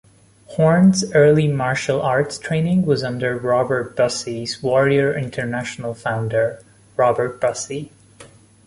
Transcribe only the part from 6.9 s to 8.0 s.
Robert Bussey.